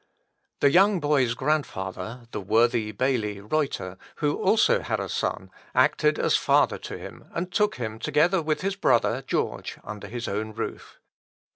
[0.61, 6.33] The young boy's grandfather, the worthy bailie Reuter, who had also a son, acted as
[6.35, 10.53] a father to him, and took him, together with his brother, George, under his own
[10.53, 10.99] roof.